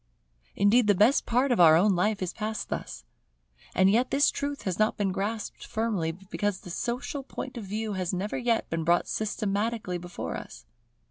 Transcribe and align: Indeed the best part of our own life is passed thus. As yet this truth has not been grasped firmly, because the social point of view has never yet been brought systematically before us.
Indeed 0.55 0.87
the 0.87 0.95
best 0.95 1.27
part 1.27 1.51
of 1.51 1.59
our 1.59 1.75
own 1.75 1.95
life 1.95 2.23
is 2.23 2.33
passed 2.33 2.69
thus. 2.69 3.03
As 3.75 3.87
yet 3.87 4.09
this 4.09 4.31
truth 4.31 4.63
has 4.63 4.79
not 4.79 4.97
been 4.97 5.11
grasped 5.11 5.63
firmly, 5.63 6.11
because 6.11 6.61
the 6.61 6.71
social 6.71 7.21
point 7.21 7.55
of 7.55 7.65
view 7.65 7.93
has 7.93 8.11
never 8.11 8.35
yet 8.39 8.67
been 8.71 8.83
brought 8.83 9.07
systematically 9.07 9.99
before 9.99 10.35
us. 10.37 10.65